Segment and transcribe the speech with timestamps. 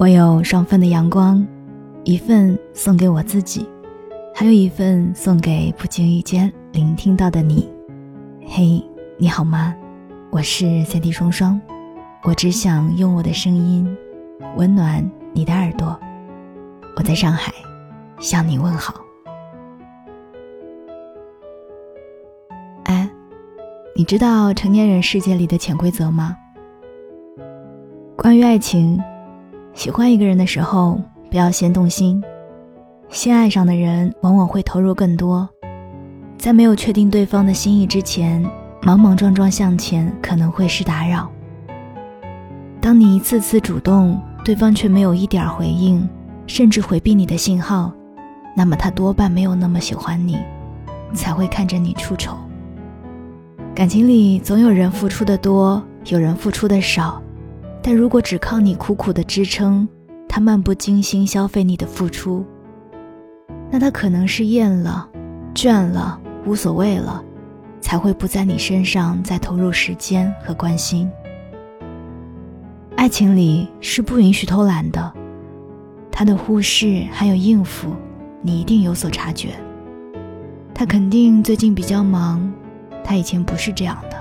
[0.00, 1.46] 我有双份的阳光，
[2.04, 3.68] 一份送给我自己，
[4.34, 7.70] 还有一份送给不经意间聆听到的你。
[8.46, 8.82] 嘿，
[9.18, 9.76] 你好吗？
[10.30, 11.60] 我是三 D 双双，
[12.22, 13.94] 我只想用我的声音
[14.56, 16.00] 温暖你的耳朵。
[16.96, 17.52] 我在上海
[18.20, 18.94] 向你问好。
[22.84, 23.06] 哎，
[23.94, 26.34] 你知道成年人世界里的潜规则吗？
[28.16, 28.98] 关于爱情，
[29.72, 32.22] 喜欢一个人的时候不要先动心，
[33.08, 35.48] 先爱上的人往往会投入更多，
[36.36, 38.44] 在没有确定对方的心意之前，
[38.82, 41.30] 莽莽撞撞向前可能会是打扰。
[42.80, 46.06] 当你一次次主动，对方却没有一点回应，
[46.46, 47.92] 甚至回避你的信号，
[48.56, 50.36] 那么他多半没有那么喜欢你，
[51.14, 52.36] 才会看着你出丑。
[53.74, 57.22] 感情里总有人付出的多，有人付出的少。
[57.82, 59.88] 但如果只靠你苦苦的支撑，
[60.28, 62.44] 他漫不经心消费你的付出，
[63.70, 65.08] 那他可能是厌了、
[65.54, 67.24] 倦了、无所谓了，
[67.80, 71.10] 才会不在你身上再投入时间和关心。
[72.96, 75.12] 爱情里是不允许偷懒的，
[76.12, 77.94] 他的忽视还有应付，
[78.42, 79.54] 你一定有所察觉。
[80.74, 82.52] 他肯定最近比较忙，
[83.02, 84.20] 他以前不是这样的。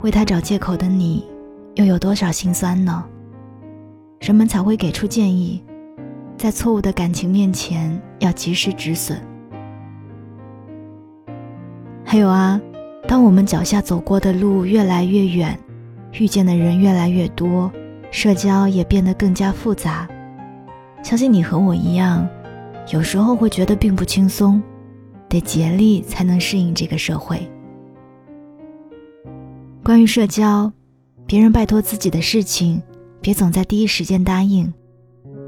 [0.00, 1.29] 为他找借口的你。
[1.80, 3.02] 又有多少心酸呢？
[4.20, 5.64] 人们才会给出建议，
[6.36, 9.18] 在错误的感情面前要及时止损。
[12.04, 12.60] 还有啊，
[13.08, 15.58] 当我们脚下走过的路越来越远，
[16.12, 17.72] 遇见的人越来越多，
[18.10, 20.06] 社交也变得更加复杂，
[21.02, 22.28] 相信你和我一样，
[22.92, 24.62] 有时候会觉得并不轻松，
[25.30, 27.40] 得竭力才能适应这个社会。
[29.82, 30.70] 关于社交。
[31.30, 32.82] 别人拜托自己的事情，
[33.20, 34.74] 别总在第一时间答应。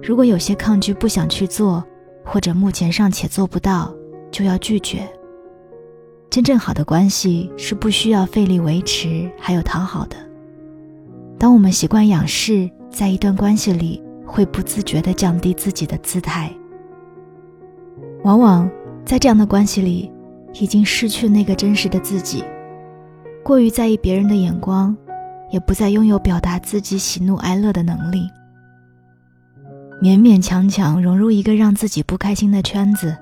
[0.00, 1.84] 如果有些抗拒不想去做，
[2.24, 3.92] 或者目前尚且做不到，
[4.30, 5.00] 就要拒绝。
[6.30, 10.16] 真正好的关系是不需要费力维持，还有讨好的。
[11.36, 16.48] 当我们习惯仰视，在一段关系里会不自觉地降低自己的姿态。
[18.22, 18.70] 往往
[19.04, 20.12] 在这样的关系里，
[20.60, 22.44] 已经失去那个真实的自己，
[23.42, 24.96] 过于在意别人的眼光。
[25.52, 28.28] 也不再拥有表达自己喜怒哀乐的能力，
[30.00, 33.14] 勉勉强强融入一个让自己不开心的圈子，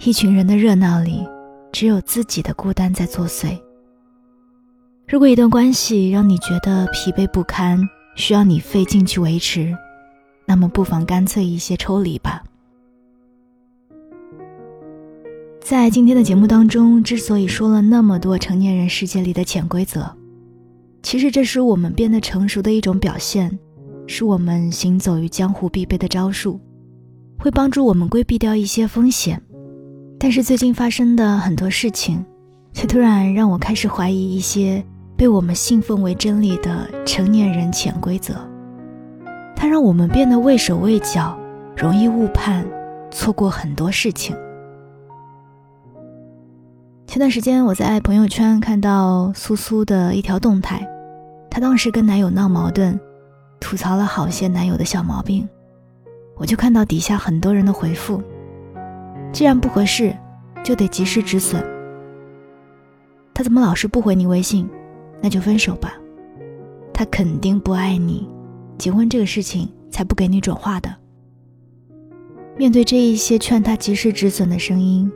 [0.00, 1.26] 一群人的热闹里，
[1.72, 3.56] 只有自己的孤单在作祟。
[5.06, 7.78] 如果一段关系让你觉得疲惫不堪，
[8.16, 9.72] 需要你费劲去维持，
[10.46, 12.42] 那么不妨干脆一些抽离吧。
[15.60, 20.14] 在今天的节目当中，之所以说了那么多成年人世界里的潜规则。
[21.04, 23.56] 其实这是我们变得成熟的一种表现，
[24.06, 26.58] 是我们行走于江湖必备的招数，
[27.38, 29.40] 会帮助我们规避掉一些风险。
[30.18, 32.24] 但是最近发生的很多事情，
[32.72, 34.82] 却突然让我开始怀疑一些
[35.14, 38.34] 被我们信奉为真理的成年人潜规则。
[39.54, 41.38] 它让我们变得畏手畏脚，
[41.76, 42.66] 容易误判，
[43.10, 44.34] 错过很多事情。
[47.06, 50.82] 前段时间我在朋友圈看到苏苏的一条动态。
[51.54, 52.98] 她当时跟男友闹矛盾，
[53.60, 55.48] 吐槽了好些男友的小毛病，
[56.34, 58.20] 我就看到底下很多人的回复：
[59.32, 60.12] 既然不合适，
[60.64, 61.64] 就得及时止损。
[63.32, 64.68] 他怎么老是不回你微信？
[65.22, 65.94] 那就分手吧。
[66.92, 68.28] 他肯定不爱你，
[68.76, 70.92] 结婚这个事情才不给你转化的。
[72.56, 75.08] 面对这一些劝他及时止损的声音，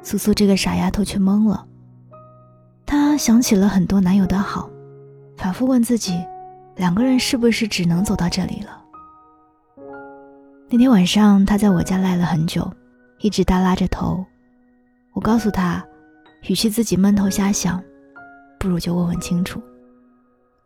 [0.00, 1.66] 苏苏这个傻丫头却懵了。
[2.86, 4.70] 她想起了很多男友的好。
[5.42, 6.24] 反复问自己，
[6.76, 8.80] 两个人是不是只能走到这里了？
[10.70, 12.72] 那天晚上，他在我家赖了很久，
[13.18, 14.24] 一直耷拉着头。
[15.14, 15.84] 我告诉他，
[16.48, 17.82] 与其自己闷头瞎想，
[18.56, 19.60] 不如就问问清楚。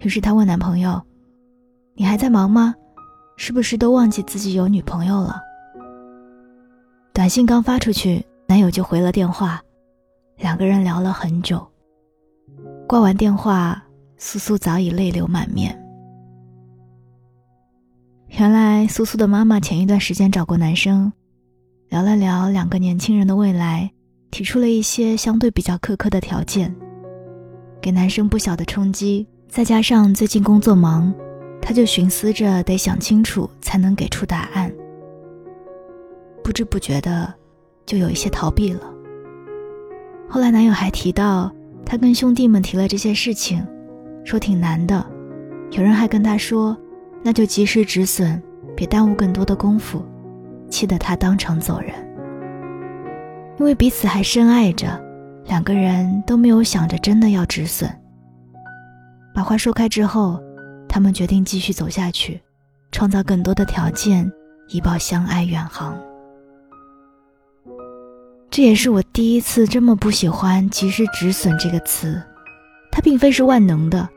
[0.00, 1.02] 于是他问男朋友
[1.96, 2.74] ：“你还在忙吗？
[3.38, 5.40] 是不是都忘记自己有女朋友了？”
[7.14, 9.58] 短信刚发出去，男友就回了电话，
[10.36, 11.66] 两个人聊了很久。
[12.86, 13.82] 挂完电话。
[14.18, 15.78] 苏苏早已泪流满面。
[18.28, 21.12] 原来苏苏的妈妈前一段时间找过男生，
[21.90, 23.90] 聊了聊两个年轻人的未来，
[24.30, 26.74] 提出了一些相对比较苛刻的条件，
[27.80, 29.26] 给男生不小的冲击。
[29.48, 31.14] 再加上最近工作忙，
[31.62, 34.72] 他就寻思着得想清楚才能给出答案。
[36.42, 37.32] 不知不觉的，
[37.86, 38.80] 就有一些逃避了。
[40.28, 41.50] 后来男友还提到，
[41.84, 43.64] 他跟兄弟们提了这些事情。
[44.26, 45.06] 说挺难的，
[45.70, 46.76] 有人还跟他说，
[47.22, 48.42] 那就及时止损，
[48.76, 50.04] 别耽误更多的功夫，
[50.68, 51.92] 气得他当场走人。
[53.56, 55.00] 因为彼此还深爱着，
[55.44, 57.88] 两个人都没有想着真的要止损。
[59.32, 60.42] 把话说开之后，
[60.88, 62.42] 他们决定继续走下去，
[62.90, 64.28] 创造更多的条件，
[64.70, 65.96] 以保相爱远航。
[68.50, 72.20] 这也是我第一次这么不喜欢“及时止损”这个词。
[72.90, 74.08] 它并非是万能的，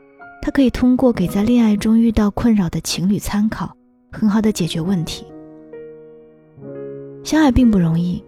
[0.42, 3.76] 他可以通过给在恋爱中遇到困扰的情侣参考，
[4.10, 5.24] 很好的解决问题。
[7.22, 8.24] 相爱并不容易，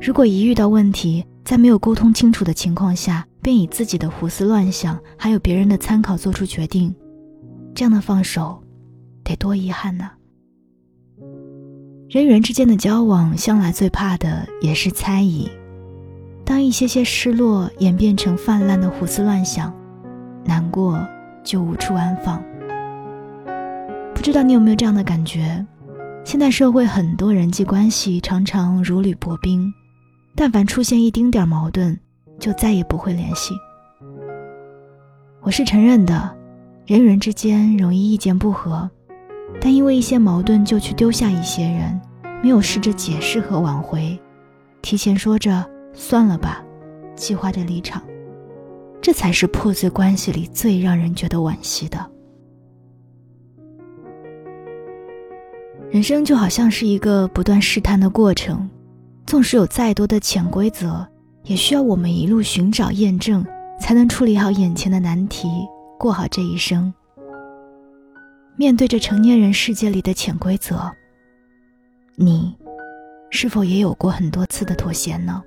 [0.00, 6.94] 如果一遇到问题，在没有沟通清楚的情况下，便以自己的胡思乱想，还有别人的参考做出决定，
[7.74, 8.62] 这样的放手，
[9.22, 10.10] 得多遗憾呢。
[12.08, 15.48] 人与人之间的交往，向来最怕的也是猜疑。
[16.44, 19.72] 当一些些失落演变成泛滥的胡思乱想，
[20.44, 21.06] 难过
[21.42, 22.42] 就无处安放。
[24.14, 25.64] 不知道你有没有这样的感觉？
[26.24, 29.72] 现代社会很多人际关系常常如履薄冰，
[30.36, 31.98] 但凡出现一丁点矛盾，
[32.38, 33.54] 就再也不会联系。
[35.40, 36.36] 我是承认的，
[36.86, 38.88] 人与人之间容易意见不合。
[39.60, 42.00] 但因为一些矛盾就去丢下一些人，
[42.42, 44.20] 没有试着解释和挽回，
[44.82, 46.62] 提前说着算了吧，
[47.16, 48.02] 计划着离场，
[49.02, 52.10] 这才是破碎关系里最让人觉得惋惜的。
[55.90, 58.68] 人生就好像是一个不断试探的过程，
[59.26, 61.04] 纵使有再多的潜规则，
[61.42, 63.44] 也需要我们一路寻找验证，
[63.80, 65.48] 才能处理好眼前的难题，
[65.98, 66.92] 过好这一生。
[68.56, 70.92] 面对着成年人世界里的潜规则，
[72.14, 72.54] 你
[73.30, 75.42] 是否也有过很多次的妥协呢？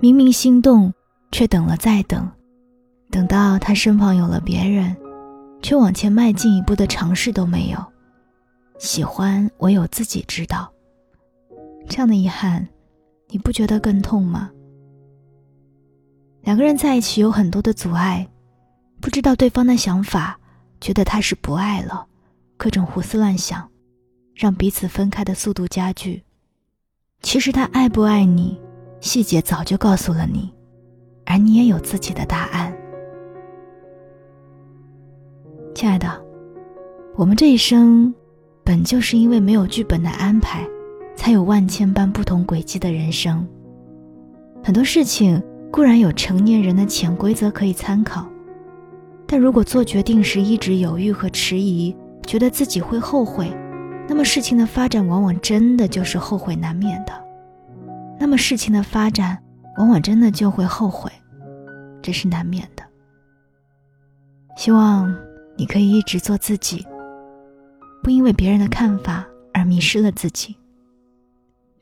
[0.00, 0.92] 明明心动，
[1.34, 2.30] 却等了再等，
[3.10, 4.96] 等到他身旁有了别人，
[5.60, 7.84] 却往前迈进一步的尝试都没有。
[8.78, 10.72] 喜欢唯有自己知道，
[11.88, 12.64] 这样的遗憾，
[13.30, 14.48] 你不觉得更痛吗？
[16.42, 18.24] 两个人在一起有很多的阻碍，
[19.00, 20.38] 不知道对方的想法。
[20.80, 22.06] 觉得他是不爱了，
[22.56, 23.68] 各种胡思乱想，
[24.36, 26.22] 让彼此分开的速度加剧。
[27.22, 28.56] 其实他爱不爱你，
[29.00, 30.53] 细节早就告诉了你，
[31.24, 32.72] 而你也有自己的答案。
[35.74, 36.08] 亲爱的，
[37.16, 38.14] 我们这一生，
[38.62, 40.66] 本就是因为没有剧本的安排，
[41.16, 43.46] 才有万千般不同轨迹的人生。
[44.62, 48.26] 很多事情固然有成年人的潜规则可以参考。
[49.26, 51.96] 但如果做决定时一直犹豫和迟疑，
[52.26, 53.50] 觉得自己会后悔，
[54.08, 57.12] 那么事情的发展往往真的就是后悔难免的。
[58.20, 59.36] 那么事情的发展
[59.76, 61.10] 往往真的就会后悔，
[62.02, 62.82] 这是难免的。
[64.56, 65.14] 希望
[65.56, 66.86] 你可以一直做自己，
[68.02, 70.54] 不因为别人的看法而迷失了自己。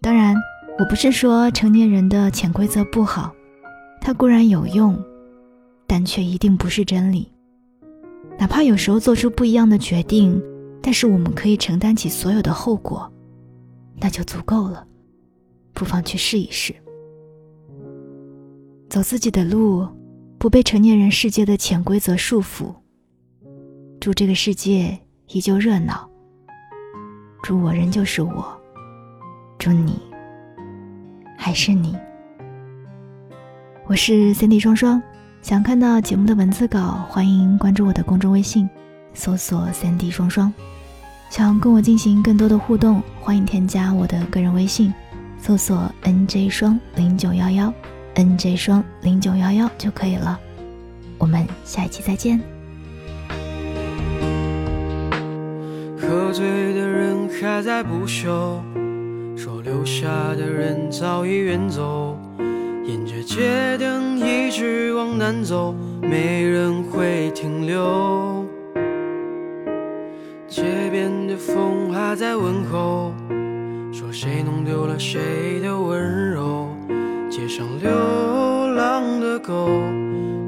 [0.01, 0.35] 当然，
[0.79, 3.33] 我不是说成年人的潜规则不好，
[4.01, 4.99] 它固然有用，
[5.87, 7.31] 但却一定不是真理。
[8.39, 10.43] 哪怕有时候做出不一样的决定，
[10.83, 13.13] 但是我们可以承担起所有的后果，
[13.97, 14.87] 那就足够了。
[15.75, 16.75] 不妨去试一试，
[18.93, 19.89] 走自己的路，
[20.37, 22.75] 不被成年人世界的潜规则束缚。
[23.99, 26.07] 祝这个世界依旧热闹，
[27.43, 28.55] 祝我仍旧是我，
[29.59, 29.99] 祝你
[31.39, 31.97] 还是你。
[33.87, 35.03] 我是 Cindy 双双。
[35.41, 38.69] 想看到节目的文字稿，欢迎关注我的公众微信，
[39.15, 40.53] 搜索“三 D 双双”。
[41.33, 44.93] 想跟我进行更多的互动，欢迎添加我的个人微信，
[45.39, 47.73] 搜索 “nj 双零九幺幺
[48.15, 50.39] ”，“nj 双零九幺幺”就可以了。
[51.19, 52.41] 我们下一期再见。
[55.99, 58.61] 喝醉的人还在不休，
[59.37, 62.19] 说留下的人早已远走。
[62.85, 68.45] 沿着街灯一直往南走，没人会停留。
[70.49, 73.13] 街边的风还在问候，
[73.93, 76.62] 说谁弄丢了谁的温柔。
[77.35, 77.89] 街上流
[78.75, 79.81] 浪的狗，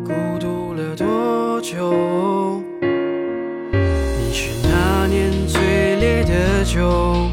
[0.05, 2.63] 孤独了多久？
[2.83, 7.31] 你是那年最烈的酒，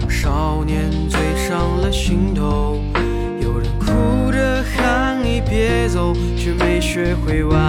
[0.00, 2.80] 让少年醉上了心头。
[3.42, 7.60] 有人哭着喊你别走，却没学会挽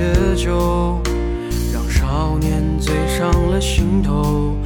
[0.00, 0.98] 的酒
[1.72, 4.56] 让少年醉上了心头。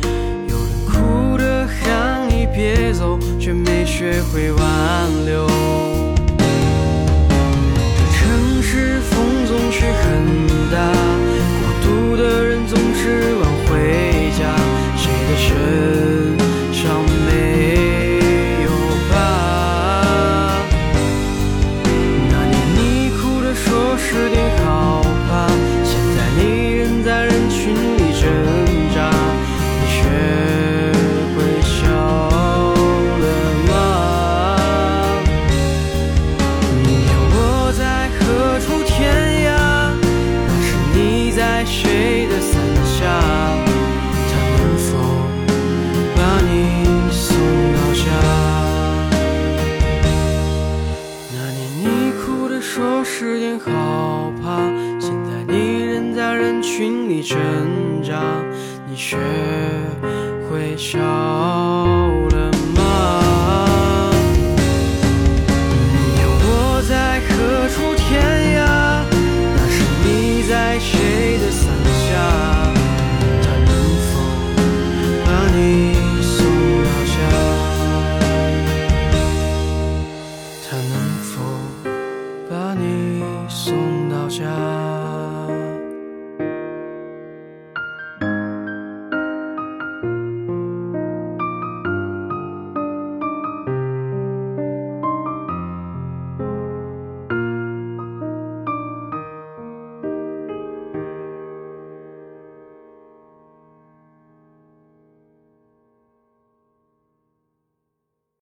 [0.49, 5.64] 有人哭着喊你别走却没学会挽留。